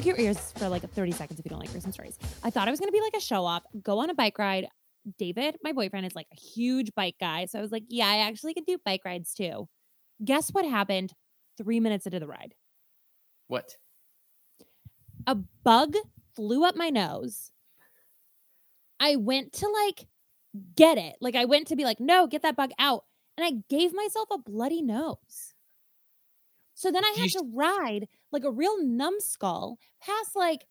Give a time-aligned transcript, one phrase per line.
[0.00, 2.18] Plug your ears for like 30 seconds if you don't like gruesome stories.
[2.42, 4.38] I thought I was going to be like a show off, go on a bike
[4.38, 4.66] ride.
[5.18, 7.44] David, my boyfriend, is like a huge bike guy.
[7.44, 9.68] So I was like, yeah, I actually can do bike rides too.
[10.24, 11.12] Guess what happened
[11.58, 12.54] three minutes into the ride?
[13.48, 13.76] What?
[15.26, 15.96] A bug
[16.34, 17.50] flew up my nose.
[19.00, 20.06] I went to like
[20.76, 21.16] get it.
[21.20, 23.04] Like I went to be like, no, get that bug out.
[23.36, 25.52] And I gave myself a bloody nose.
[26.80, 30.64] So then I had to ride like a real numbskull past like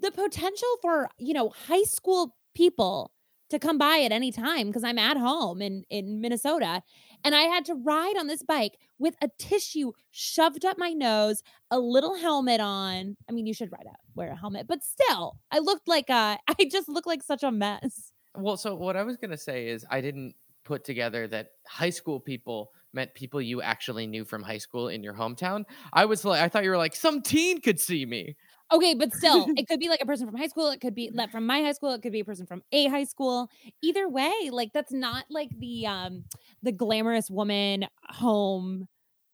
[0.00, 3.12] the potential for, you know, high school people
[3.50, 6.82] to come by at any time because I'm at home in, in Minnesota.
[7.22, 11.44] And I had to ride on this bike with a tissue shoved up my nose,
[11.70, 13.16] a little helmet on.
[13.28, 16.38] I mean, you should ride out, wear a helmet, but still, I looked like uh,
[16.48, 18.10] a, I just looked like such a mess.
[18.36, 20.34] Well, so what I was gonna say is I didn't
[20.64, 25.02] put together that high school people meant people you actually knew from high school in
[25.02, 25.64] your hometown.
[25.92, 28.36] I was like, I thought you were like some teen could see me.
[28.72, 30.70] Okay, but still, it could be like a person from high school.
[30.70, 31.92] It could be from my high school.
[31.92, 33.48] It could be a person from a high school.
[33.82, 36.24] Either way, like that's not like the um
[36.62, 38.88] the glamorous woman home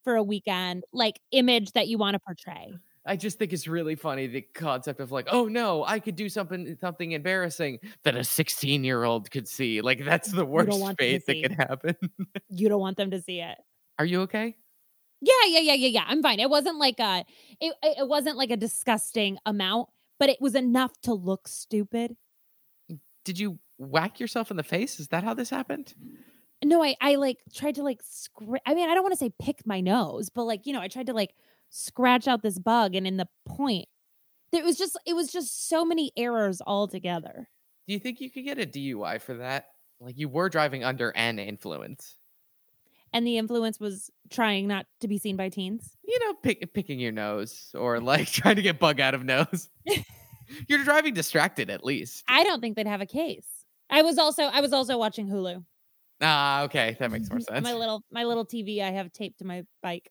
[0.04, 2.72] for a weekend like image that you want to portray.
[3.10, 6.28] I just think it's really funny the concept of like, oh no, I could do
[6.28, 9.80] something something embarrassing that a 16 year old could see.
[9.80, 11.96] Like that's the worst fate that could happen.
[12.48, 13.58] You don't want them to see it.
[13.98, 14.54] Are you okay?
[15.20, 16.04] Yeah, yeah, yeah, yeah, yeah.
[16.06, 16.38] I'm fine.
[16.38, 17.24] It wasn't like a
[17.60, 19.88] it it wasn't like a disgusting amount,
[20.20, 22.16] but it was enough to look stupid.
[23.24, 25.00] Did you whack yourself in the face?
[25.00, 25.94] Is that how this happened?
[26.64, 29.32] No, I I like tried to like scra- I mean, I don't want to say
[29.42, 31.34] pick my nose, but like, you know, I tried to like
[31.70, 33.86] scratch out this bug and in the point
[34.52, 37.48] it was just it was just so many errors all together.
[37.86, 39.66] Do you think you could get a DUI for that?
[40.00, 42.16] Like you were driving under an influence.
[43.12, 45.96] And the influence was trying not to be seen by teens.
[46.06, 49.68] you know, pick, picking your nose or like trying to get bug out of nose.
[50.68, 52.24] You're driving distracted at least.
[52.28, 53.46] I don't think they'd have a case.
[53.88, 55.64] I was also I was also watching Hulu.
[56.20, 57.64] Ah, okay, that makes more sense.
[57.64, 60.10] My little my little TV I have taped to my bike.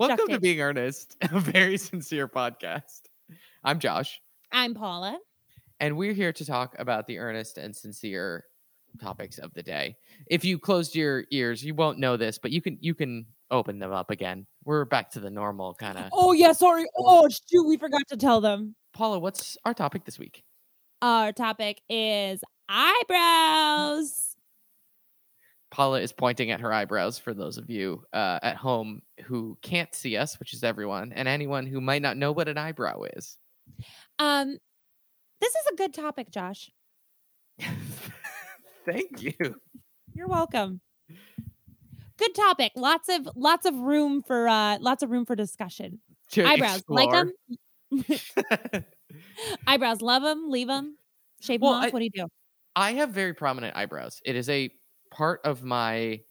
[0.00, 3.02] Welcome to being earnest, a very sincere podcast.
[3.62, 4.18] I'm Josh,
[4.50, 5.18] I'm Paula.
[5.78, 8.46] and we're here to talk about the earnest and sincere
[8.98, 9.96] topics of the day.
[10.26, 13.78] If you closed your ears, you won't know this, but you can you can open
[13.78, 14.46] them up again.
[14.64, 16.06] We're back to the normal kind of.
[16.14, 16.86] Oh yeah, sorry.
[16.96, 18.76] Oh shoot, we forgot to tell them.
[18.94, 20.44] Paula, what's our topic this week?
[21.02, 22.40] Our topic is
[22.70, 24.29] eyebrows.
[25.70, 29.94] Paula is pointing at her eyebrows for those of you uh, at home who can't
[29.94, 33.38] see us, which is everyone, and anyone who might not know what an eyebrow is.
[34.18, 34.58] Um,
[35.40, 36.70] this is a good topic, Josh.
[38.84, 39.32] Thank you.
[40.14, 40.80] You're welcome.
[42.16, 42.72] Good topic.
[42.76, 46.00] Lots of lots of room for uh lots of room for discussion.
[46.32, 47.32] To Eyebrows, like them.
[49.66, 50.96] Eyebrows, love them, leave them,
[51.40, 51.86] shave Well, them off.
[51.86, 52.26] I- what do you do?
[52.76, 54.20] I have very prominent eyebrows.
[54.24, 54.70] It is a
[55.10, 56.22] part of my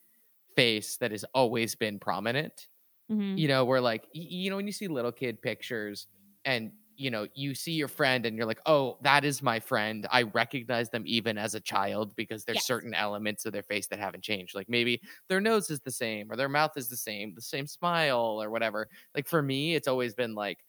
[0.56, 2.70] face that has always been prominent.
[3.10, 3.40] Mhm.
[3.40, 6.08] You know, where like you know when you see little kid pictures
[6.46, 10.08] and you know you see your friend and you're like, "Oh, that is my friend."
[10.12, 12.66] I recognize them even as a child because there's Yes.
[12.66, 14.56] certain elements of their face that haven't changed.
[14.56, 17.68] Like maybe their nose is the same or their mouth is the same, the same
[17.68, 18.90] smile or whatever.
[19.16, 20.66] Like for me, it's always been like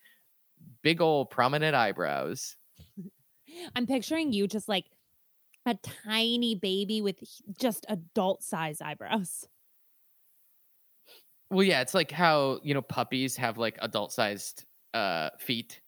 [0.82, 2.56] big old prominent eyebrows.
[3.76, 4.86] I'm picturing you just like
[5.66, 7.16] a tiny baby with
[7.58, 9.46] just adult size eyebrows.
[11.50, 15.80] Well, yeah, it's like how you know puppies have like adult sized uh feet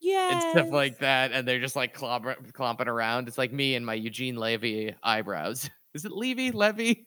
[0.00, 0.32] Yeah.
[0.32, 3.28] and stuff like that, and they're just like clobber- clomping around.
[3.28, 5.68] It's like me and my Eugene Levy eyebrows.
[5.94, 6.50] Is it Levy?
[6.52, 7.06] Levy?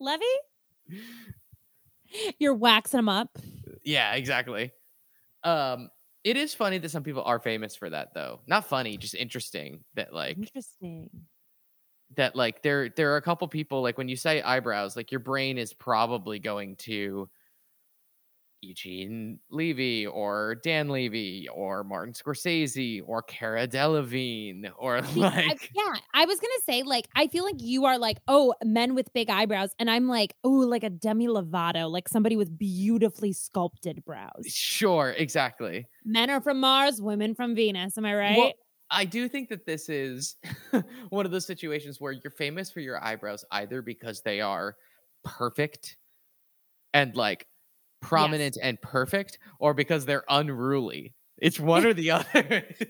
[0.00, 0.24] Levy?
[2.38, 3.36] You're waxing them up.
[3.84, 4.72] Yeah, exactly.
[5.44, 5.90] Um,
[6.26, 8.42] it is funny that some people are famous for that, though.
[8.46, 11.26] Not funny, just interesting that like Interesting.
[12.14, 15.20] that like there there are a couple people like when you say eyebrows, like your
[15.20, 17.28] brain is probably going to
[18.66, 26.24] Eugene Levy or Dan Levy or Martin Scorsese or Cara Delevingne or like yeah, I
[26.24, 29.70] was gonna say like I feel like you are like oh men with big eyebrows,
[29.78, 34.46] and I'm like oh like a Demi Lovato, like somebody with beautifully sculpted brows.
[34.46, 35.86] sure, exactly.
[36.04, 37.96] Men are from Mars, women from Venus.
[37.96, 38.36] Am I right?
[38.36, 38.52] Well,
[38.90, 40.36] I do think that this is
[41.08, 44.76] one of those situations where you're famous for your eyebrows either because they are
[45.24, 45.96] perfect
[46.94, 47.46] and like
[48.08, 51.14] prominent and perfect, or because they're unruly.
[51.38, 52.24] It's one or the other.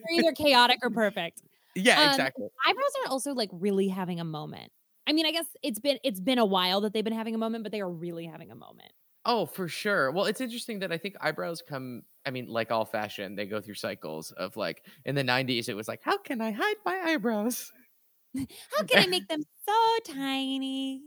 [0.05, 1.43] They're either chaotic or perfect.
[1.75, 2.49] yeah, Um, exactly.
[2.67, 4.73] Eyebrows are also like really having a moment.
[5.07, 7.39] I mean, I guess it's been it's been a while that they've been having a
[7.39, 8.93] moment, but they are really having a moment.
[9.25, 10.13] Oh, for sure.
[10.13, 12.03] Well, it's interesting that I think eyebrows come.
[12.25, 15.75] I mean, like all fashion, they go through cycles of like in the '90s, it
[15.75, 17.73] was like, how can I hide my eyebrows?
[18.71, 21.03] How can I make them so tiny?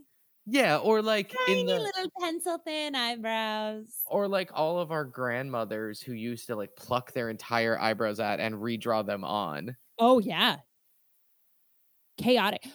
[0.51, 3.87] Yeah, or like Tiny in the little pencil thin eyebrows.
[4.07, 8.39] or like all of our grandmothers who used to like pluck their entire eyebrows out
[8.39, 9.75] and redraw them on.
[9.99, 10.57] Oh yeah.
[12.17, 12.67] Chaotic.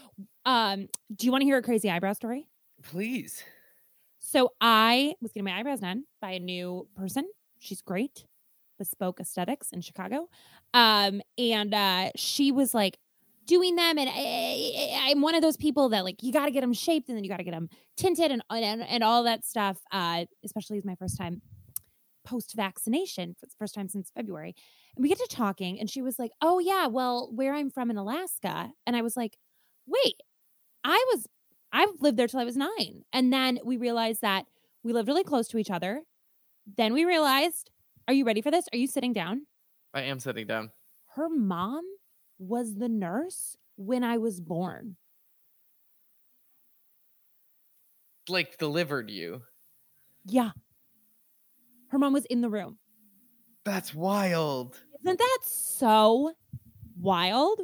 [0.46, 2.48] Um, do you want to hear a crazy eyebrow story?
[2.82, 3.42] Please.
[4.18, 7.28] So I was getting my eyebrows done by a new person.
[7.58, 8.24] She's great.
[8.78, 10.28] Bespoke Aesthetics in Chicago.
[10.72, 12.98] Um, and uh she was like
[13.46, 16.50] doing them and I, I, am one of those people that like you got to
[16.50, 19.22] get them shaped and then you got to get them tinted and, and and all
[19.24, 21.42] that stuff uh especially as my first time
[22.24, 24.54] post vaccination for the first time since February.
[24.96, 27.90] And we get to talking and she was like, "Oh yeah, well, where I'm from
[27.90, 29.36] in Alaska." And I was like,
[29.86, 30.20] "Wait,
[30.82, 31.26] I was
[31.72, 32.70] I've lived there till I was 9."
[33.12, 34.46] And then we realized that
[34.82, 36.02] we lived really close to each other.
[36.76, 37.70] Then we realized,
[38.08, 38.66] "Are you ready for this?
[38.72, 39.46] Are you sitting down?"
[39.92, 40.70] I am sitting down.
[41.14, 41.84] Her mom
[42.44, 44.96] was the nurse when I was born.
[48.28, 49.42] Like delivered you.
[50.26, 50.50] Yeah.
[51.88, 52.78] Her mom was in the room.
[53.64, 54.80] That's wild.
[55.04, 56.32] Isn't that so
[57.00, 57.60] wild?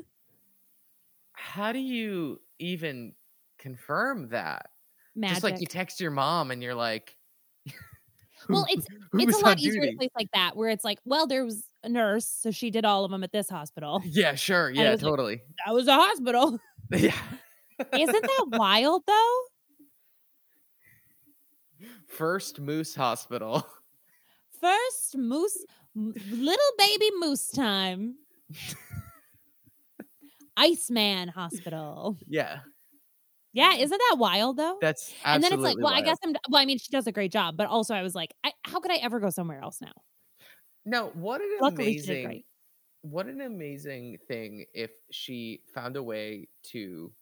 [1.32, 3.14] How do you even
[3.58, 4.70] confirm that?
[5.16, 5.34] Magic.
[5.34, 7.16] Just like you text your mom and you're like,
[8.52, 11.26] well, it's it's a lot easier duty?" to place like that where it's like, well,
[11.26, 14.02] there was a nurse, so she did all of them at this hospital.
[14.04, 14.70] Yeah, sure.
[14.70, 15.42] Yeah, was like- totally.
[15.66, 16.58] That was a hospital.
[16.90, 17.14] yeah.
[17.92, 19.40] Isn't that wild though?
[22.06, 23.66] First Moose Hospital.
[24.60, 25.56] First moose,
[25.94, 28.16] little baby moose time.
[30.56, 32.18] Iceman Hospital.
[32.26, 32.58] Yeah.
[33.52, 34.78] Yeah, isn't that wild though?
[34.80, 36.34] That's and then it's like, well, I guess I'm.
[36.48, 38.80] Well, I mean, she does a great job, but also I was like, I, how
[38.80, 39.92] could I ever go somewhere else now?
[40.86, 42.44] No, what an Luckily, amazing
[43.02, 47.12] what an amazing thing if she found a way to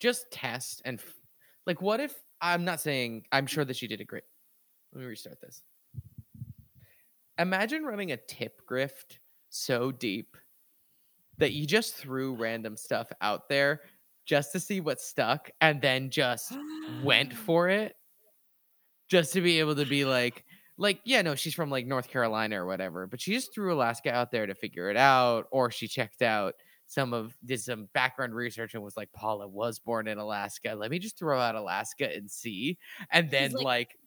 [0.00, 1.00] just test and
[1.66, 4.24] like what if I'm not saying I'm sure that she did a great.
[4.92, 5.62] Let me restart this.
[7.38, 9.18] Imagine running a tip grift
[9.50, 10.36] so deep
[11.38, 13.80] that you just threw random stuff out there
[14.26, 16.52] just to see what stuck and then just
[17.02, 17.96] went for it
[19.08, 20.44] just to be able to be like
[20.78, 24.12] like yeah no she's from like north carolina or whatever but she just threw alaska
[24.12, 26.54] out there to figure it out or she checked out
[26.86, 30.90] some of did some background research and was like paula was born in alaska let
[30.90, 32.76] me just throw out alaska and see
[33.10, 33.98] and then like- like,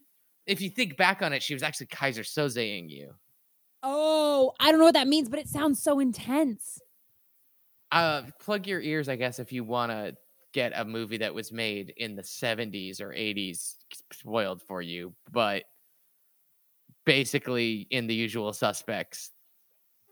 [0.45, 3.13] if you think back on it she was actually keyser sozeing you
[3.81, 6.81] Oh, I don't know what that means, but it sounds so intense.
[7.91, 10.15] Uh plug your ears i guess if you want to
[10.51, 13.75] get a movie that was made in the 70s or 80s
[14.11, 15.63] spoiled for you but
[17.05, 19.31] basically in the usual suspects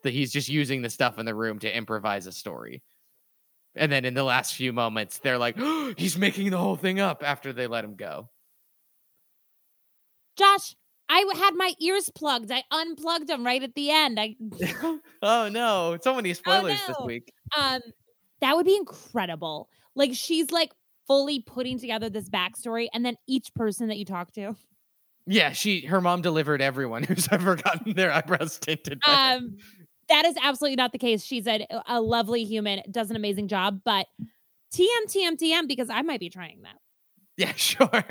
[0.03, 2.81] that he's just using the stuff in the room to improvise a story.
[3.75, 5.57] And then in the last few moments they're like
[5.97, 8.29] he's making the whole thing up after they let him go.
[10.37, 10.75] Josh,
[11.09, 12.51] I had my ears plugged.
[12.51, 14.19] I unplugged them right at the end.
[14.19, 14.35] I
[15.21, 17.05] oh no so many spoilers this no.
[17.05, 17.81] week um
[18.41, 19.69] that would be incredible.
[19.95, 20.71] Like she's like
[21.07, 24.55] fully putting together this backstory and then each person that you talk to.
[25.25, 29.01] yeah she her mom delivered everyone who's ever gotten their eyebrows tinted.
[29.07, 29.57] Um
[30.09, 31.23] that is absolutely not the case.
[31.23, 34.07] She's a, a lovely human, does an amazing job, but
[34.73, 36.77] TM TM TM because I might be trying that.
[37.37, 38.03] Yeah, sure.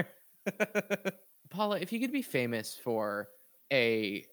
[1.50, 3.29] Paula, if you could be famous for
[3.73, 4.26] a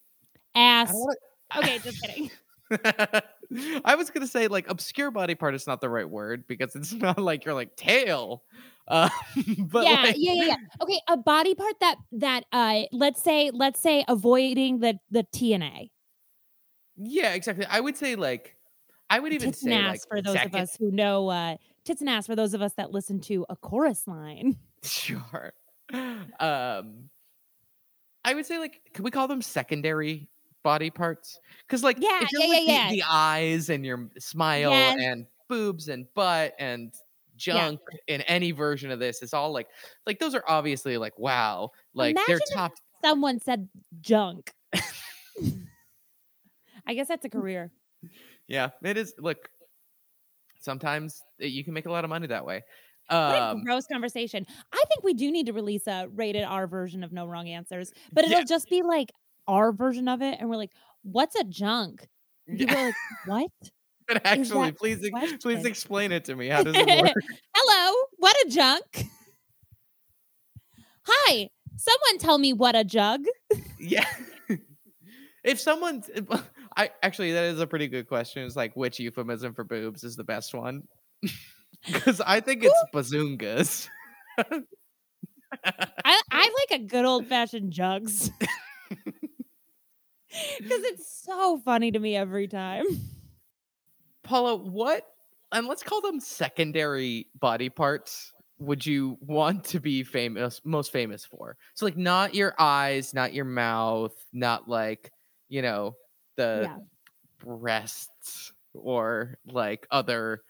[0.55, 0.91] Ass.
[0.93, 1.15] Wanna-
[1.58, 2.32] Okay, just kidding.
[3.86, 6.93] I was gonna say like obscure body part is not the right word because it's
[6.93, 8.43] not like you're like tail.
[8.86, 9.08] Uh,
[9.60, 10.55] but yeah, like, yeah, yeah, yeah.
[10.82, 15.89] Okay, a body part that that uh let's say let's say avoiding the the TNA.
[16.98, 17.65] yeah, exactly.
[17.65, 18.58] I would say like
[19.10, 21.29] I would even Tits and say ass like for those second, of us who know
[21.29, 21.55] uh
[21.86, 24.58] tits and ass for those of us that listen to a chorus line.
[24.84, 25.53] Sure.
[26.39, 27.09] Um,
[28.25, 30.29] I would say like can we call them secondary
[30.63, 31.39] body parts?
[31.67, 34.97] Because like Yeah, if you're yeah, like yeah, the, the eyes and your smile Yes.
[34.99, 36.93] and boobs and butt and
[37.35, 39.67] junk in any version of this, it's all like
[40.05, 42.73] like those are obviously like wow, like they're Imagine top.
[43.03, 43.67] Someone said
[43.99, 44.53] junk.
[46.85, 47.71] I guess that's a career.
[48.47, 49.13] Yeah, it is.
[49.17, 49.49] Look,
[50.59, 52.63] sometimes uh, you can make a lot of money that way.
[53.10, 54.45] What a Um, gross conversation.
[54.72, 57.91] I think we do need to release a rated R version of No Wrong Answers,
[58.12, 58.45] but it'll Yeah.
[58.45, 59.12] just be like
[59.48, 60.72] our version of it, and we're like,
[61.03, 62.07] "What's a junk?"
[62.48, 62.95] And people are like,
[63.25, 63.51] "What?
[64.07, 66.48] but actually, please, ex- please explain it to me.
[66.48, 67.13] How does it work?
[67.55, 69.05] Hello, what a junk."
[71.05, 73.25] Hi, Someone tell me what a jug.
[73.79, 74.05] Yeah.
[75.43, 76.03] if someone,
[76.77, 78.45] I actually that is a pretty good question.
[78.45, 80.83] It's like which euphemism for boobs is the best one?
[81.91, 83.89] Because I think it's bazoongas.
[84.37, 88.29] I, I like a good old fashioned jugs.
[90.57, 92.85] Because it's so funny to me every time.
[94.23, 95.05] Paula, what
[95.51, 101.25] and let's call them secondary body parts would you want to be famous most famous
[101.25, 101.57] for?
[101.75, 105.11] So like not your eyes, not your mouth, not like,
[105.49, 105.95] you know,
[106.35, 106.77] the Yeah.
[107.45, 110.41] breasts or like other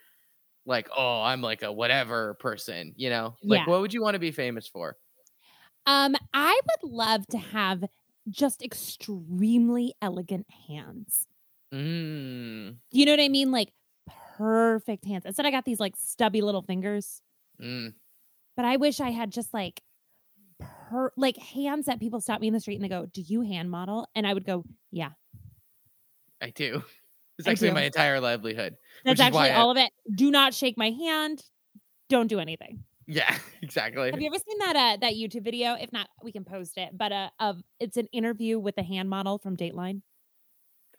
[0.65, 3.35] like oh, I'm like a whatever person, you know?
[3.43, 3.69] Like Yeah.
[3.69, 4.97] what would you want to be famous for?
[5.85, 7.83] Um, I would love to have
[8.29, 11.27] just extremely elegant hands.
[11.73, 12.77] Mm.
[12.91, 13.51] You know what I mean?
[13.51, 13.73] Like
[14.37, 15.25] perfect hands.
[15.25, 17.21] Instead, I got these like stubby little fingers.
[17.61, 17.93] Mm.
[18.55, 19.81] But I wish I had just like
[20.59, 23.41] per like hands that people stop me in the street and they go, "Do you
[23.41, 25.11] hand model?" And I would go, "Yeah."
[26.41, 26.83] I do.
[27.39, 28.75] It's actually my entire livelihood.
[29.03, 29.91] That's Which is why actually I- all of it.
[30.13, 31.43] Do not shake my hand.
[32.09, 32.83] Don't do anything.
[33.07, 34.11] Yeah, exactly.
[34.11, 35.73] Have you ever seen that uh, that YouTube video?
[35.73, 36.89] If not, we can post it.
[36.97, 40.01] But uh, of it's an interview with the hand model from Dateline.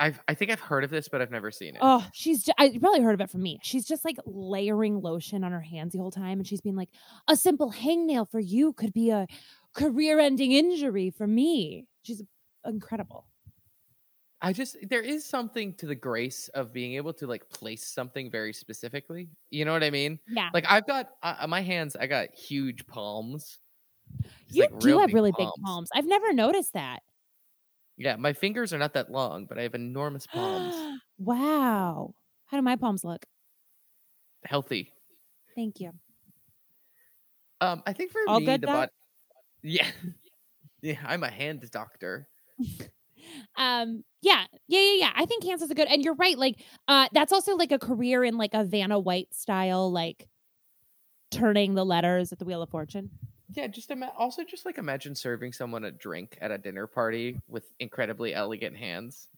[0.01, 1.81] I've I think I've heard of this, but I've never seen it.
[1.81, 3.61] Oh, she's I you probably heard of it from me.
[3.63, 6.89] She's just like layering lotion on her hands the whole time, and she's being like,
[7.29, 9.27] "A simple hangnail for you could be a
[9.75, 12.23] career-ending injury for me." She's
[12.67, 13.27] incredible.
[14.45, 18.31] I just there is something to the grace of being able to like place something
[18.31, 19.31] very specifically.
[19.49, 20.21] You know what I mean?
[20.29, 23.59] Yeah, Like I've got uh, on my hands, I got huge palms.
[24.23, 25.89] Just, you like, do have big really big palms.
[25.95, 27.03] I've never noticed that.
[27.97, 30.75] Yeah, my fingers are not that long, but I have enormous palms.
[31.19, 33.25] wow, how do my palms look?
[34.45, 34.93] Healthy.
[35.55, 35.93] Thank you.
[37.63, 38.91] Um, I think for All me the bot.
[39.63, 39.87] Yeah,
[40.83, 42.29] yeah, I'm a hand doctor.
[43.57, 46.63] um yeah yeah yeah yeah i think kansas is a good and you're right like
[46.89, 50.29] uh that's also like a career in like a vanna white style like
[51.31, 53.11] turning the letters at the wheel of fortune
[53.51, 57.41] Yeah, just ima- also just like imagine serving someone a drink at a dinner party
[57.49, 59.29] with incredibly elegant hands.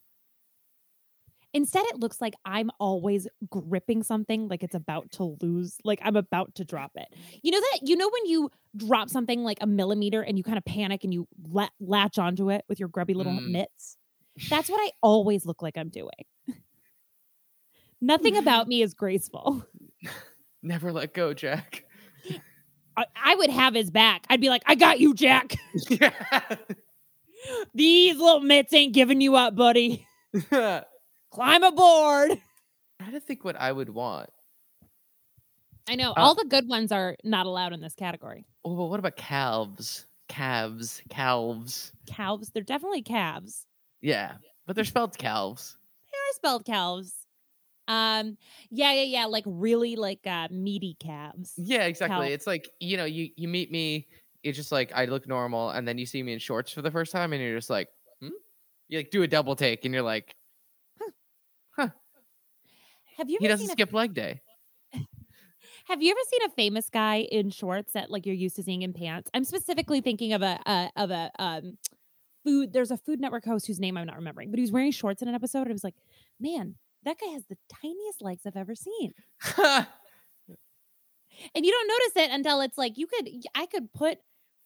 [1.53, 6.17] instead it looks like i'm always gripping something like it's about to lose like i'm
[6.17, 7.09] about to drop it
[7.43, 10.59] you know that you know when you drop something like a millimeter and you kind
[10.59, 13.51] of panic and you la- latch onto it with your grubby little Mm.
[13.53, 13.97] mitts
[14.51, 16.11] that's what i always look like i'm doing
[18.01, 19.65] nothing about me is graceful
[20.63, 21.85] Never let go, Jack.
[22.97, 24.27] I, I would have his back.
[24.29, 25.55] I'd be like, I got you, Jack.
[25.89, 26.11] yeah.
[27.73, 30.05] These little mitts ain't giving you up, buddy.
[30.51, 32.33] Climb aboard.
[32.33, 34.29] I Try to think what I would want.
[35.89, 38.47] I know Uh, all the good ones are not allowed in this category.
[38.65, 40.07] Oh, but what about calves?
[40.29, 41.93] Calves, calves.
[42.07, 43.67] Calves, they're definitely calves.
[44.01, 45.77] Yeah, but they're spelled calves.
[46.13, 47.27] They are spelled calves.
[47.89, 48.37] Um,
[48.71, 51.55] yeah, yeah, yeah, like really like uh meaty calves.
[51.57, 52.27] Yeah, exactly.
[52.27, 52.35] Calf.
[52.35, 54.09] It's like you know, you you meet me.
[54.43, 56.91] It's just like I look normal, and then you see me in shorts for the
[56.91, 57.89] first time, and you're just like,
[58.21, 58.29] hmm?
[58.89, 60.35] you like do a double take, and you're like,
[61.77, 61.91] huh?
[63.17, 64.41] Have you he doesn't seen a, skip leg day.
[65.89, 68.83] Have you ever seen a famous guy in shorts that like you're used to seeing
[68.83, 69.31] in pants?
[69.35, 71.79] I'm specifically thinking of a uh, of a um
[72.45, 72.73] food.
[72.73, 75.23] There's a Food Network host whose name I'm not remembering, but he was wearing shorts
[75.23, 75.63] in an episode.
[75.63, 75.95] And I was like,
[76.41, 76.75] man,
[77.05, 79.15] that guy has the tiniest legs I've ever seen.
[79.57, 79.87] and
[81.67, 84.19] you don't notice it until it's like you could i could put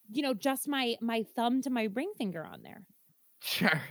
[0.09, 2.83] you know just my my thumb to my ring finger on there
[3.41, 3.81] sure.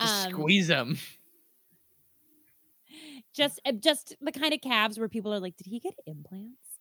[0.00, 0.98] Just Um, squeeze them.
[3.34, 6.78] Just uh, just the kind of calves where people are like did he get implants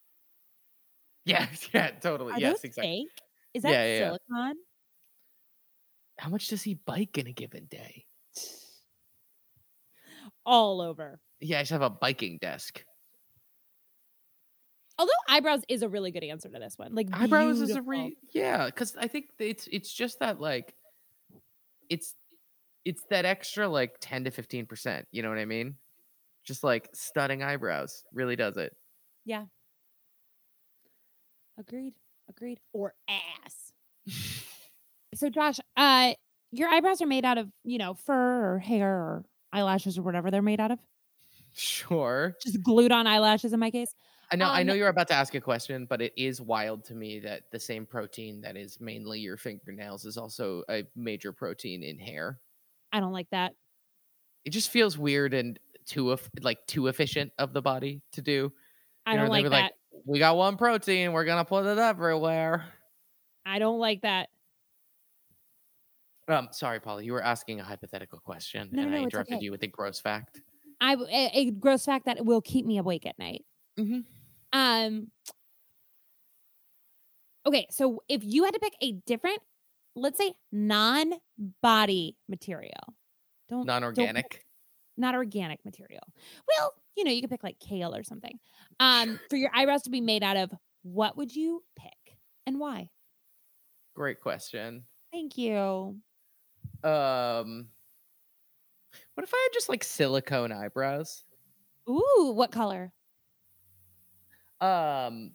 [1.26, 2.36] Yes, yeah, totally.
[2.36, 2.94] are yes, exactly.
[2.98, 3.22] fake
[3.54, 4.14] is that Yeah, yeah, yeah.
[4.14, 4.56] silicone
[6.18, 8.08] How much does he bike in a given day?
[10.46, 12.86] all over Yeah, I just have a biking desk.
[14.98, 17.82] although eyebrows is a really good answer to this one like eyebrows is a beautiful.
[17.82, 20.76] re yeah because i think it's it's just that like
[21.90, 22.16] it's
[22.86, 25.78] it's that extra like 10 to 15 percent you know what i mean
[26.44, 28.76] just like stunning eyebrows really does it.
[29.26, 29.46] Yeah.
[31.58, 31.94] agreed
[32.30, 32.60] agreed.
[32.74, 33.74] Or ass.
[35.16, 36.16] So josh uh
[36.52, 40.32] your eyebrows are made out of you know fur or hair or eyelashes or whatever
[40.32, 40.80] they're made out of?
[41.52, 42.34] Sure.
[42.42, 43.94] Just glued on eyelashes in my case?
[44.32, 46.84] I know i Um, know you're about to ask a question but it is wild
[46.86, 51.32] to me that the same protein that is mainly your fingernails is also a major
[51.32, 52.40] protein in hair.
[52.92, 53.54] I don't like that.
[54.46, 58.52] it just feels weird and too like too efficient of the body to do
[59.06, 59.62] I know, don't they like that.
[59.64, 59.72] like,
[60.06, 62.66] we got one protein we're gonna put it everywhere
[63.46, 64.30] I don't like that.
[66.28, 69.44] Um, sorry, Polly, you were asking a hypothetical question, No, and no, I interrupted okay.
[69.44, 70.42] you with a gross fact.
[70.80, 73.44] I a, a gross fact that will keep me awake at night.
[73.78, 74.00] Mm-hmm.
[74.54, 75.08] Um.
[77.46, 79.40] Okay, so if you had to pick a different,
[79.96, 82.72] let's say, non-body material,
[83.50, 84.43] don't don't Non-organic.
[84.98, 86.04] Not organic material.
[86.48, 88.40] Well, you know, you could pick like kale or something.
[88.80, 90.52] Um, for your eyebrows to be made out of,
[90.84, 92.90] what would you pick and why?
[93.96, 94.84] Great question.
[95.12, 95.98] Thank you.
[96.84, 97.68] Um,
[99.14, 101.24] what if I had just like silicone eyebrows?
[101.90, 102.92] Ooh, what color?
[104.62, 105.32] Um,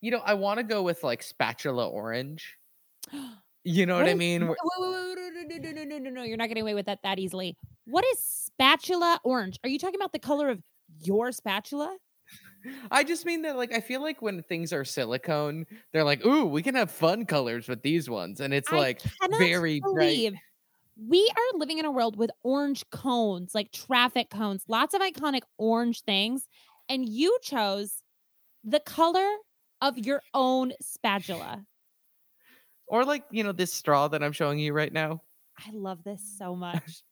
[0.00, 2.56] you know, I want to go with like spatula orange.
[3.64, 4.46] You know what, I mean?
[4.46, 7.00] Wait, wait, wait, no, no, no, no, no, no, You're not getting away with that
[7.02, 7.56] that easily.
[7.84, 9.58] What is spatula orange?
[9.64, 10.62] Are you talking about the color of
[11.02, 11.96] your spatula?
[12.90, 16.46] I just mean that like I feel like when things are silicone, they're like, "Ooh,
[16.46, 19.02] we can have fun colors with these ones," and it's I like
[19.38, 20.24] very bright.
[20.96, 25.42] we are living in a world with orange cones, like traffic cones, lots of iconic
[25.58, 26.48] orange things,
[26.88, 28.02] and you chose
[28.64, 29.28] the color
[29.82, 31.66] of your own spatula.
[32.86, 35.22] Or like you know this straw that I'm showing you right now.
[35.58, 36.38] I love this mm.
[36.38, 37.02] so much.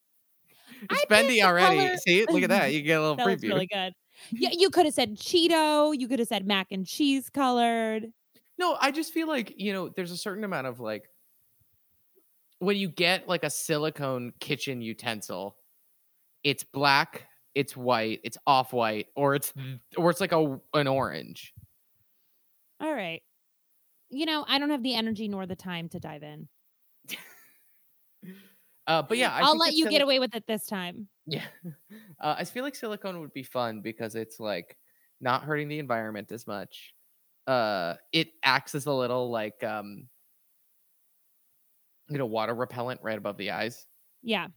[0.90, 1.76] It's I bendy already.
[1.76, 2.72] color- See, look at that.
[2.72, 3.50] You get a little That preview.
[3.50, 3.92] really good.
[4.30, 5.98] Yeah, you could have said Cheeto.
[5.98, 8.12] You could have said mac and cheese colored.
[8.58, 11.08] No, I just feel like, you know, there's a certain amount of like
[12.58, 15.56] when you get like a silicone kitchen utensil,
[16.44, 19.80] it's black, it's white, it's off-white, or it's mm.
[19.96, 21.52] or it's like a an orange.
[22.80, 23.22] All right.
[24.12, 26.48] You know, I don't have the energy nor the time to dive in.
[28.86, 31.08] Uh but yeah, I I'll let you sili- get away with it this time.
[31.26, 31.46] Yeah.
[32.20, 34.76] Uh I feel like silicone would be fun because it's like
[35.20, 36.94] not hurting the environment as much.
[37.46, 40.08] Uh it acts as a little like um
[42.08, 43.86] you know, water repellent right above the eyes.
[44.22, 44.48] Yeah.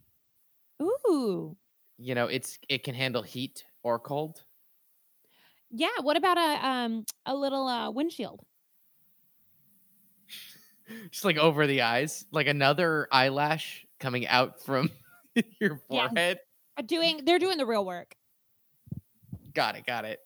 [0.81, 1.57] Ooh.
[1.97, 4.45] you know it's it can handle heat or cold
[5.69, 5.89] Yeah.
[6.01, 8.45] What about a um a little uh windshield?
[11.11, 14.89] just like over the eyes like another eyelash coming out from
[15.59, 16.39] your forehead
[16.77, 18.15] Uh, Doing they're doing the real work.
[19.53, 20.19] got it got it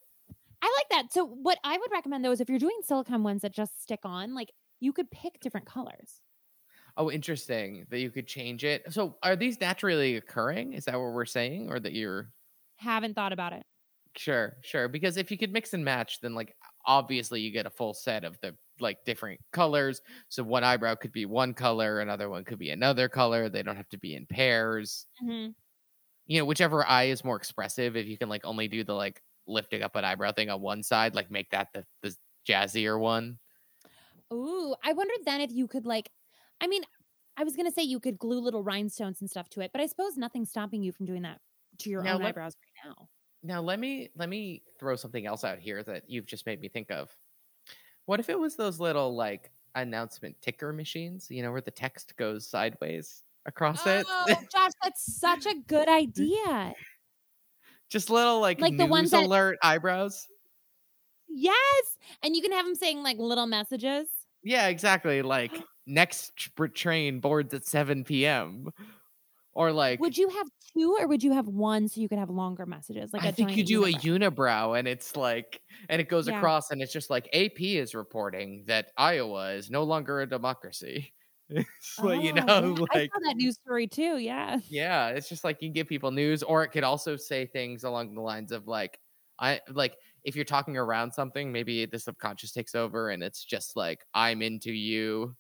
[0.62, 1.14] I like that.
[1.14, 4.02] So what I would recommend though is if you're doing silicone ones that just stick
[4.04, 6.20] on, like you could pick different colors.
[6.98, 11.14] oh interesting that you could change it so are these naturally occurring is that what
[11.14, 12.32] we're saying or that you're
[12.76, 13.64] Haven't thought about it.
[14.18, 17.70] sure sure because if you could mix and match then like obviously you get a
[17.70, 22.30] full set of the like different colors so one eyebrow could be one color another
[22.30, 25.52] one could be another color they don't have to be in pairs Mm-hmm.
[26.28, 29.22] you know, whichever eye is more expressive, if you can like only do the like
[29.48, 32.16] lifting up an eyebrow thing on one side, like make that the, the
[32.48, 33.40] jazzier one.
[34.32, 36.10] Ooh, I wondered then if you could like,
[36.62, 36.84] I mean,
[37.38, 39.88] I was gonna say you could glue little rhinestones and stuff to it, but I
[39.88, 41.40] suppose nothing's stopping you from doing that
[41.80, 43.10] to your Now own let- eyebrows right now.
[43.44, 46.68] Now let me let me throw something else out here that you've just made me
[46.68, 47.10] think of.
[48.06, 52.16] What if it was those little like announcement ticker machines, you know, where the text
[52.18, 54.06] goes sideways across it?
[54.10, 56.74] Oh, Josh, that's such a good idea.
[57.90, 60.28] just little like, Like the news ones that- alert eyebrows.
[61.32, 64.08] Yes, and you can have them saying like little messages.
[64.44, 65.22] Yeah, exactly.
[65.22, 65.52] Like
[65.86, 68.70] next tr- train boards at 7 p.m.
[69.54, 72.30] Or like Would you have two or would you have one so you could have
[72.30, 73.12] longer messages?
[73.14, 74.00] Like I think you do a unibrow?
[74.00, 76.50] unibrow and it's like and it goes Yeah.
[76.50, 81.14] across and it's just like AP is reporting that Iowa is no longer a democracy.
[81.52, 84.18] It's like, you Oh, know, yeah, I like saw that news story too.
[84.18, 84.60] Yeah.
[84.68, 88.14] yeah, it's just like you give people news, or it could also say things along
[88.16, 89.00] the lines of like
[89.40, 93.76] I like if you're talking around something, maybe the subconscious takes over and it's just
[93.76, 95.36] like I'm into you.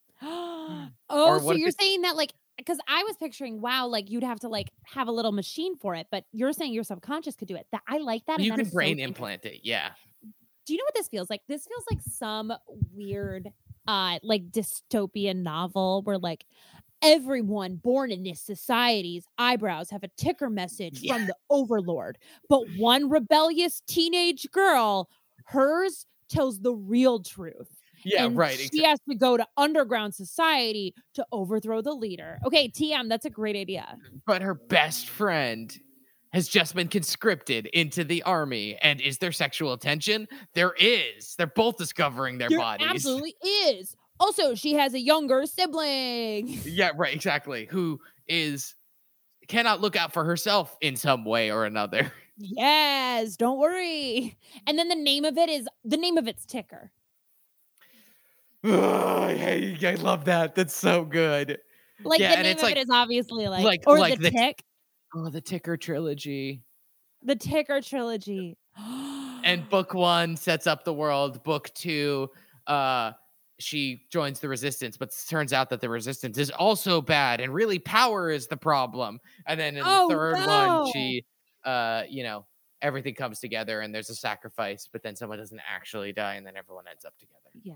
[0.68, 0.94] Mm.
[1.08, 4.48] oh, so you're saying that like because I was picturing wow, like you'd have to
[4.48, 7.66] like have a little machine for it, but you're saying your subconscious could do it.
[7.72, 8.40] That I like that.
[8.40, 9.08] You can so brain interesting.
[9.08, 9.90] implant it, yeah.
[10.64, 11.42] Do you know what this feels like?
[11.48, 12.52] This feels like some
[12.94, 13.48] weird
[13.88, 16.44] uh like dystopian novel where like
[17.02, 21.14] everyone born in this society's eyebrows have a ticker message Yeah.
[21.14, 22.16] from the overlord,
[22.48, 25.08] but one rebellious teenage girl,
[25.46, 27.81] hers tells the real truth.
[28.04, 28.58] Yeah, and right.
[28.58, 32.38] She exa- has to go to underground society to overthrow the leader.
[32.46, 33.96] Okay, TM, that's a great idea.
[34.26, 35.76] but her best friend
[36.32, 38.76] has just been conscripted into the army.
[38.80, 40.26] And is there sexual tension?
[40.54, 41.34] There is.
[41.36, 42.86] They're both discovering their There bodies.
[42.88, 43.94] absolutely is.
[44.18, 46.48] Also, she has a younger sibling.
[46.64, 47.66] Yeah, right, exactly.
[47.70, 48.74] Who is
[49.48, 52.10] cannot look out for herself in some way or another.
[52.38, 54.36] Yes, don't worry.
[54.66, 56.90] And then the name of it is the name of it's Ticker.
[58.64, 60.54] Oh, I, I love that.
[60.54, 61.58] That's so good.
[62.04, 64.24] Like Yeah, the name it's of like- it is obviously like, like- or like the,
[64.24, 64.62] the- tick,
[65.14, 66.62] Oh, the Ticker trilogy.
[67.22, 68.56] the ticker trilogy.
[69.44, 71.42] And book one sets up the world.
[71.44, 72.30] Book two,
[72.66, 73.12] uh,
[73.58, 77.78] she joins the resistance, but turns out that the resistance is also bad, and really
[77.78, 79.20] power is the problem.
[79.46, 80.80] And then in Oh, the third no.
[80.82, 81.24] one, she,
[81.64, 82.46] uh, you know,
[82.80, 86.56] everything comes together, and there's a sacrifice, but then someone doesn't actually die, and then
[86.56, 87.50] everyone ends up together.
[87.62, 87.74] yeah.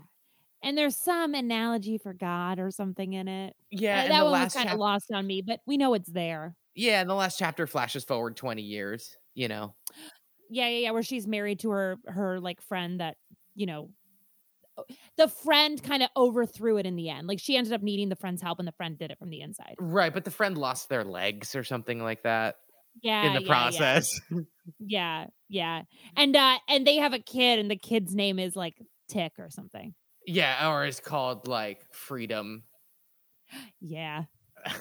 [0.63, 3.55] And there's some analogy for God or something in it.
[3.71, 5.77] Yeah, Uh, and that the one was kind of chap- lost on me, but we
[5.77, 6.55] know it's there.
[6.75, 9.17] yeah, and the last chapter flashes forward twenty years.
[9.33, 9.75] You know,
[10.49, 10.91] Yeah, yeah, yeah.
[10.91, 13.17] Where she's married to her her like friend that
[13.55, 13.91] you know,
[15.17, 17.27] the friend kind of overthrew it in the end.
[17.27, 19.41] Like she ended up needing the friend's help, and the friend did it from the
[19.41, 19.77] inside.
[19.79, 20.13] right?
[20.13, 22.57] But the friend lost their legs or something like that
[23.01, 23.83] Yeah, in the yeah, yeah.
[23.83, 24.19] process.
[24.79, 25.83] Yeah, yeah.
[26.15, 29.49] And uh and they have a kid and the kid's name is like Tick or
[29.49, 29.95] something.
[30.27, 32.63] Yeah, or it's called like freedom.
[33.81, 34.25] Yeah.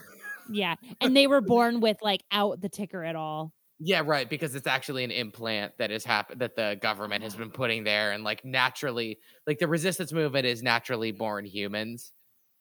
[0.49, 0.77] Yeah.
[1.01, 3.53] And they were born with like out the ticker at all.
[3.81, 7.51] Yeah, right, because it's actually an implant that is happen that the government has been
[7.51, 12.13] putting there and like naturally like the resistance movement is naturally born humans.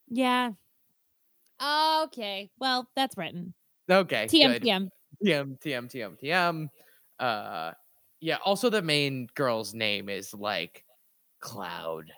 [0.10, 0.54] Yeah.
[1.62, 2.50] Okay.
[2.60, 3.54] Well, that's written.
[3.90, 4.26] Okay.
[4.26, 4.64] TM good.
[4.64, 4.90] TM.
[5.24, 6.70] TM TM TM TM.
[7.20, 7.72] Uh
[8.20, 10.84] yeah, also the main girl's name is like
[11.40, 12.12] Cloud.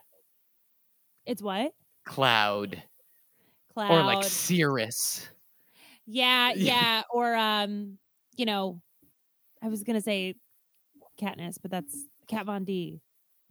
[1.28, 1.74] It's what?
[2.06, 2.82] Cloud.
[3.74, 3.92] Cloud.
[3.92, 5.28] Or like Cirrus.
[6.06, 7.04] yeah, Yeah.
[7.12, 7.98] Or um,
[8.38, 8.82] you know,
[9.62, 10.36] I was gonna say
[11.22, 11.96] Katniss, but that's
[12.28, 13.02] Kat Von D.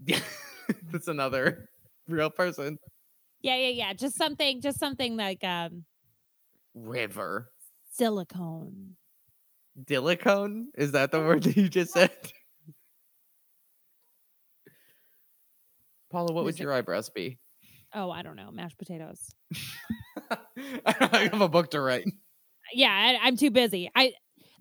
[0.04, 0.20] Yeah,
[0.90, 1.68] That's another
[2.08, 2.78] real person.
[3.42, 3.92] Yeah, yeah, yeah.
[3.92, 5.84] Just something, just something like um
[6.74, 7.50] River.
[7.92, 8.96] silicone.
[9.84, 10.68] Dilicone?
[10.76, 12.10] Is that the word that you just said?
[16.10, 17.38] Paula, what would your eyebrows be?
[17.96, 18.50] Oh, I don't know.
[18.52, 19.30] Mashed potatoes.
[20.86, 22.06] I have a book to write.
[22.74, 22.90] yeah
[23.22, 24.12] I, i'm too busy i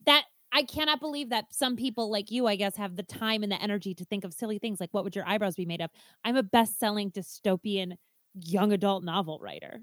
[0.05, 3.51] that i cannot believe that some people like you i guess have the time and
[3.51, 5.89] the energy to think of silly things like what would your eyebrows be made of
[6.23, 7.93] i'm a best-selling dystopian
[8.35, 9.79] young adult novel writer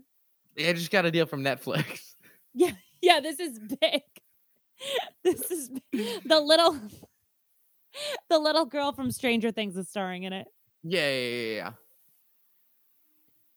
[0.56, 2.14] I just got a deal from Netflix.
[2.54, 4.02] yeah yeah, this is big
[5.24, 6.22] this is big.
[6.24, 6.78] the little
[8.30, 10.46] the little girl from stranger things is starring in it
[10.84, 11.70] Yeah, yeah, yeah, yeah.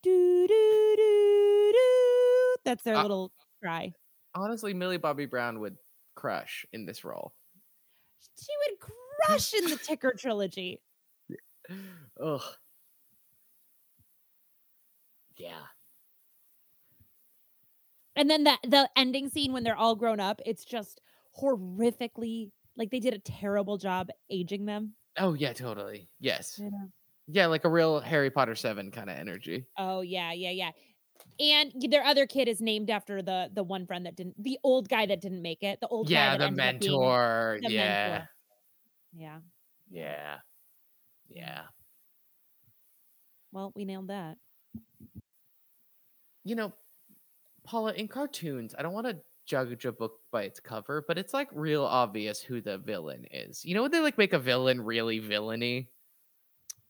[0.06, 2.56] Do, do, do, do.
[2.64, 3.92] that's their Uh, little cry
[4.34, 5.76] Honestly, Millie Bobby Brown would
[6.14, 7.32] crush in this role.
[8.38, 10.80] she would crush in the ticker trilogy
[12.22, 12.42] Ugh.
[15.36, 15.62] Yeah.
[18.14, 21.00] And then the the ending scene when they're all grown up, it's just
[21.38, 24.94] horrifically like they did a terrible job aging them.
[25.18, 26.08] Oh yeah, totally.
[26.20, 26.58] Yes.
[26.58, 26.88] You know?
[27.28, 29.66] Yeah, like a real Harry Potter 7 kind of energy.
[29.76, 30.70] Oh yeah, yeah, yeah.
[31.40, 34.88] And their other kid is named after the the one friend that didn't the old
[34.88, 35.80] guy that didn't make it.
[35.80, 37.58] The old Yeah, guy the ended up being mentor.
[37.62, 38.06] the yeah.
[38.06, 38.30] mentor.
[39.12, 39.40] Yeah.
[39.90, 40.38] Yeah.
[41.28, 41.66] Yeah.
[43.52, 44.38] Well, we nailed that.
[46.44, 46.72] You know,
[47.64, 51.34] Paula, in cartoons, I don't want to judge a book by its cover, but it's
[51.34, 53.64] like real obvious who the villain is.
[53.64, 55.90] You know when they like make a villain really villainy?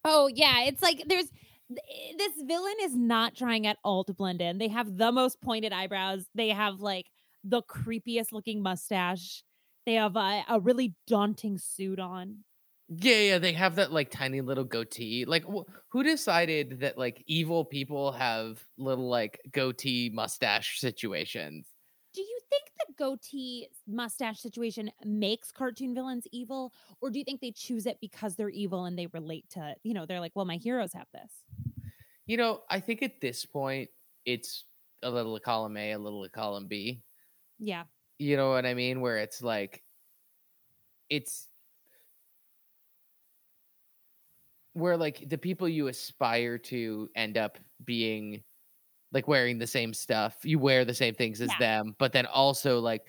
[0.09, 1.31] Oh yeah, it's like there's
[1.71, 4.59] eh, this villain is not trying at all to blend in.
[4.59, 6.29] They have the most pointed eyebrows.
[6.35, 7.11] They have like
[7.43, 9.43] the creepiest looking mustache.
[9.85, 12.45] They have a, a really daunting suit on.
[12.89, 15.25] Yeah, yeah, they have that like tiny little goatee.
[15.25, 21.76] Like, wh- who decided that like evil people have little like goatee mustache situations?
[22.77, 27.41] Do you think the goatee mustache situation makes cartoon villains evil, or do you think
[27.41, 30.45] they choose it because they're evil and they relate to, you know, they're like, well,
[30.45, 31.33] my heroes have this.
[32.27, 33.89] You know, I think at this point,
[34.25, 34.65] it's
[35.03, 37.03] a little of column A, a little of column B.
[37.59, 37.85] Yeah.
[38.19, 39.01] You know what I mean?
[39.01, 39.83] Where it's like,
[41.09, 41.49] it's
[44.73, 48.43] where like the people you aspire to end up being
[49.17, 50.39] like wearing the same stuff.
[50.45, 51.57] You wear the same things as Yeah.
[51.57, 53.09] them, but then also like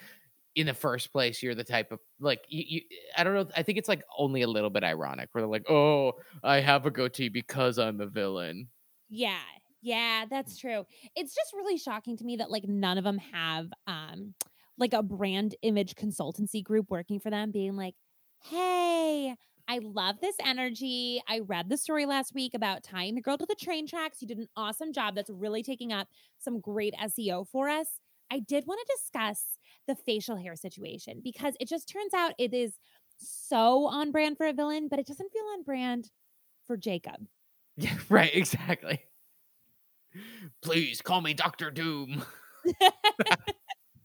[0.55, 2.81] in the first place, you're the type of like you, you.
[3.17, 3.51] I don't know.
[3.55, 5.29] I think it's like only a little bit ironic.
[5.33, 8.69] Where they're like, "Oh, I have a goatee because I'm a villain."
[9.09, 9.41] Yeah.
[9.81, 10.85] Yeah, that's true.
[11.15, 14.33] It's just really shocking to me that like none of them have um
[14.77, 17.95] like a brand image consultancy group working for them being like,
[18.43, 19.35] "Hey,
[19.67, 21.21] I love this energy.
[21.27, 24.21] I read the story last week about tying the girl to the train tracks.
[24.21, 25.15] You did an awesome job.
[25.15, 26.07] That's really taking up
[26.39, 27.99] some great SEO for us.
[28.31, 32.53] I did want to discuss the facial hair situation because it just turns out it
[32.53, 32.77] is
[33.17, 36.11] so on brand for a villain, but it doesn't feel on brand
[36.65, 37.27] for Jacob.
[37.75, 38.33] Yeah, right.
[38.33, 39.01] Exactly.
[40.61, 42.23] Please call me Doctor Doom.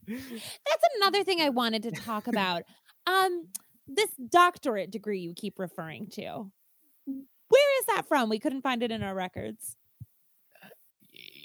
[0.09, 2.63] That's another thing I wanted to talk about.
[3.07, 3.49] Um,
[3.87, 6.51] this doctorate degree you keep referring to.
[7.05, 8.29] Where is that from?
[8.29, 9.77] We couldn't find it in our records.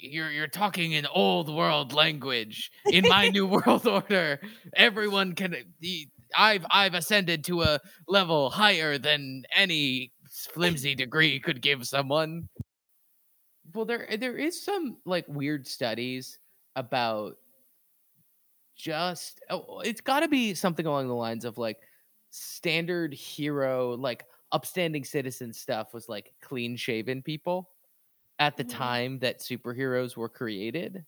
[0.00, 2.70] You're you're talking in old world language.
[2.90, 4.40] In my new world order,
[4.74, 5.56] everyone can.
[6.36, 12.48] I've I've ascended to a level higher than any flimsy degree could give someone.
[13.74, 16.38] Well, there there is some like weird studies
[16.76, 17.34] about
[18.76, 21.76] just oh, it's got to be something along the lines of like
[22.38, 27.70] standard hero like upstanding citizen stuff was like clean shaven people
[28.38, 28.78] at the mm-hmm.
[28.78, 31.04] time that superheroes were created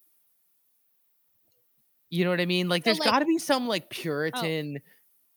[2.11, 3.88] you know what i mean like so, there's like, got to be some like oh.
[3.90, 4.90] puritan oh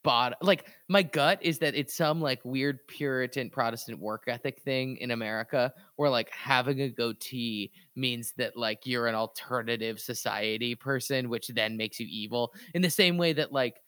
[0.03, 4.97] bot like my gut is that it's some like weird puritan protestant work ethic thing
[4.97, 11.29] in america where like having a goatee means that like you're an alternative society person
[11.29, 13.81] which then makes you evil in the same way that like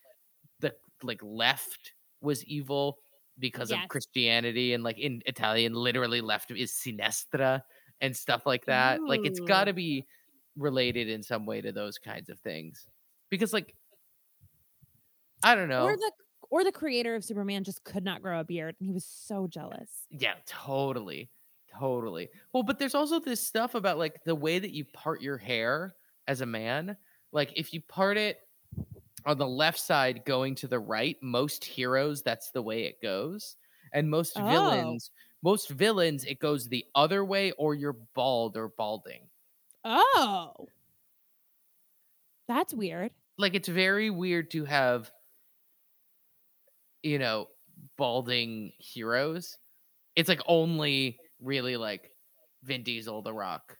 [0.61, 1.91] the like left
[2.25, 2.97] was evil
[3.39, 3.79] because yes.
[3.83, 7.61] of christianity and like in italian literally left is sinistra
[8.01, 9.07] and stuff like that Ooh.
[9.07, 10.05] like it's got to be
[10.57, 12.87] related in some way to those kinds of things
[13.29, 13.75] because like
[15.45, 15.83] I don't know.
[15.83, 16.11] Or the
[16.49, 19.47] or the creator of Superman just could not grow a beard and he was so
[19.47, 19.89] jealous.
[20.09, 21.29] Yeah, totally.
[21.77, 22.29] Totally.
[22.53, 25.95] Well, but there's also this stuff about like the way that you part your hair
[26.27, 26.97] as a man.
[27.31, 28.39] Like if you part it
[29.25, 33.55] on the left side going to the right, most heroes that's the way it goes.
[33.93, 34.47] And most oh.
[34.47, 35.11] villains,
[35.41, 39.21] most villains it goes the other way or you're bald or balding.
[39.83, 40.67] Oh.
[42.47, 43.11] That's weird.
[43.37, 45.11] Like it's very weird to have
[47.05, 47.47] you know,
[47.97, 49.59] balding heroes.
[50.15, 52.09] It's like only really like
[52.63, 53.77] Vin Diesel, The Rock.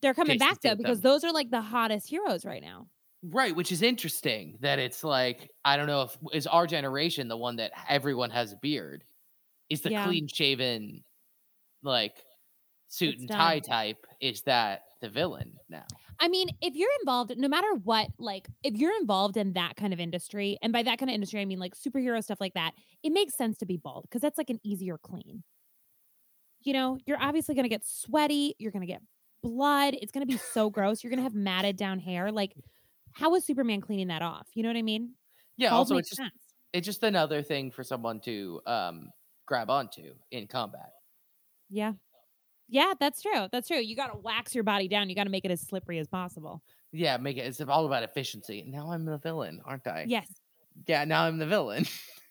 [0.00, 2.86] They're coming Jason back though because those are like the hottest heroes right now.
[3.22, 7.36] Right, which is interesting that it's like I don't know if is our generation the
[7.36, 9.04] one that everyone has a beard.
[9.68, 10.04] Is the yeah.
[10.04, 11.04] clean shaven
[11.82, 12.16] like
[12.88, 15.84] suit it's and tie type is that the villain now?
[16.18, 19.92] I mean, if you're involved, no matter what, like if you're involved in that kind
[19.92, 22.72] of industry, and by that kind of industry, I mean like superhero stuff like that,
[23.02, 25.42] it makes sense to be bald because that's like an easier clean.
[26.62, 29.02] You know, you're obviously going to get sweaty, you're going to get
[29.42, 31.02] blood, it's going to be so gross.
[31.02, 32.30] You're going to have matted down hair.
[32.30, 32.54] Like,
[33.12, 34.48] how is Superman cleaning that off?
[34.54, 35.12] You know what I mean?
[35.56, 35.70] Yeah.
[35.70, 36.22] Also, it's just
[36.72, 39.10] it's just another thing for someone to um
[39.46, 40.90] grab onto in combat.
[41.68, 41.92] Yeah,
[42.68, 43.48] yeah, that's true.
[43.50, 43.78] That's true.
[43.78, 45.08] You got to wax your body down.
[45.08, 46.62] You got to make it as slippery as possible.
[46.92, 47.40] Yeah, make it.
[47.40, 48.64] It's all about efficiency.
[48.66, 50.04] Now I'm the villain, aren't I?
[50.08, 50.26] Yes.
[50.86, 51.04] Yeah.
[51.04, 51.86] Now I'm the villain.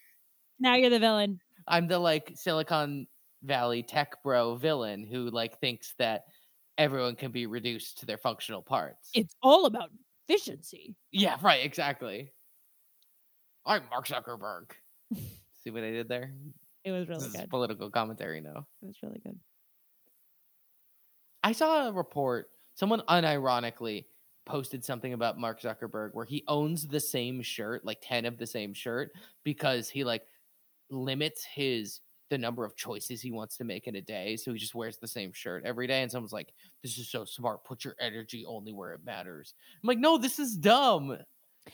[0.60, 1.40] now you're the villain.
[1.68, 3.08] I'm the like Silicon
[3.44, 6.24] Valley tech bro villain who like thinks that
[6.78, 9.10] everyone can be reduced to their functional parts.
[9.14, 9.92] It's all about
[10.30, 10.96] efficiency.
[11.12, 11.38] Yeah.
[11.42, 11.66] Right.
[11.66, 12.32] Exactly.
[13.66, 14.72] I'm Mark Zuckerberg.
[15.64, 16.34] See what I did there?
[16.86, 17.50] It was really good.
[17.50, 18.66] Political commentary, no.
[18.82, 19.38] It was really good.
[21.44, 22.50] I saw a report.
[22.76, 24.06] Someone unironically
[24.46, 28.48] posted something about Mark Zuckerberg where he owns the same shirt, like 10 of the
[28.48, 29.12] same shirt,
[29.44, 30.24] because he like
[30.90, 34.36] limits his the number of choices he wants to make in a day.
[34.36, 36.02] So he just wears the same shirt every day.
[36.02, 37.64] And someone's like, This is so smart.
[37.64, 39.54] Put your energy only where it matters.
[39.82, 41.18] I'm like, no, this is dumb.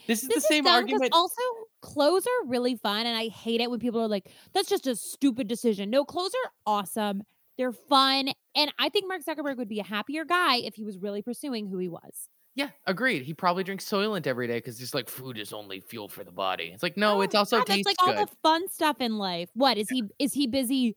[0.07, 1.11] This is this the is same argument.
[1.13, 1.41] Also,
[1.81, 4.95] clothes are really fun, and I hate it when people are like, "That's just a
[4.95, 7.23] stupid decision." No, clothes are awesome.
[7.57, 8.29] They're fun.
[8.55, 11.67] And I think Mark Zuckerberg would be a happier guy if he was really pursuing
[11.67, 12.29] who he was.
[12.55, 13.23] Yeah, agreed.
[13.23, 16.31] He probably drinks Soylent every day because just like food is only fuel for the
[16.31, 16.71] body.
[16.73, 18.17] It's like no, oh, it's also God, tastes like good.
[18.17, 19.49] all the fun stuff in life.
[19.53, 20.03] What is he?
[20.19, 20.95] Is he busy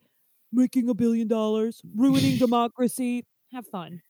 [0.53, 3.25] making a billion dollars, ruining democracy?
[3.53, 4.01] Have fun.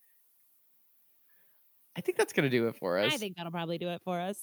[1.96, 3.14] I think that's gonna do it for us.
[3.14, 4.38] I think that'll probably do it for us.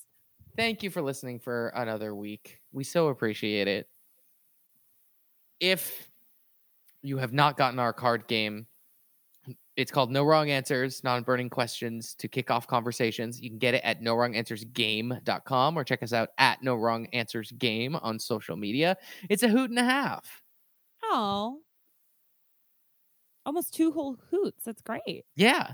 [0.58, 2.60] Thank you for listening for another week.
[2.72, 3.88] We so appreciate it.
[5.60, 6.10] If
[7.04, 8.66] you have not gotten our card game,
[9.78, 13.42] it's called No Wrong Answers, non burning questions to kick off conversations.
[13.42, 16.76] You can get it at no wrong answers game.com or check us out at no
[16.76, 18.96] wrong answers game on social media.
[19.30, 20.42] It's a hoot and a half.
[21.04, 21.60] Oh,
[23.46, 24.64] almost two whole hoots.
[24.66, 25.26] That's great.
[25.36, 25.74] Yeah.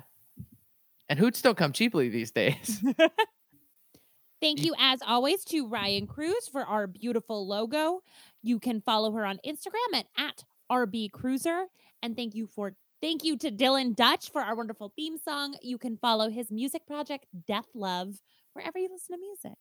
[1.10, 2.84] And hoots don't come cheaply these days.
[4.42, 8.02] Thank you, as always, to Ryan Cruz for our beautiful logo.
[8.42, 11.66] You can follow her on Instagram at, at RB Cruiser.
[12.02, 15.56] And thank you for thank you to Dylan Dutch for our wonderful theme song.
[15.62, 18.14] You can follow his music project, Death Love,
[18.54, 19.58] wherever you listen to music.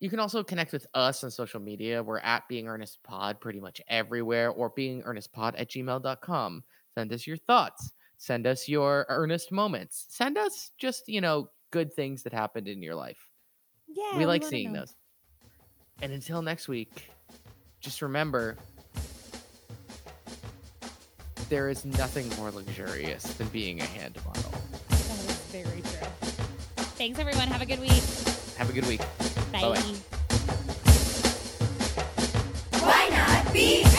[0.00, 2.02] You can also connect with us on social media.
[2.02, 6.64] We're at Being Earnest Pod pretty much everywhere or Being Earnest Pod at gmail.com.
[6.96, 7.92] Send us your thoughts.
[8.16, 10.06] Send us your earnest moments.
[10.08, 13.18] Send us just, you know, good things that happened in your life.
[13.88, 14.16] Yeah.
[14.18, 14.80] we like wanna seeing know.
[14.80, 14.94] those.
[16.00, 17.08] And until next week,
[17.80, 18.56] just remember
[21.52, 24.50] there is nothing more luxurious than being a hand model.
[24.88, 26.08] That is very true.
[26.96, 27.48] Thanks, everyone.
[27.48, 28.02] Have a good week.
[28.56, 29.00] Have a good week.
[29.52, 29.60] Bye.
[29.60, 29.82] Bye-bye.
[32.80, 33.91] Why not be?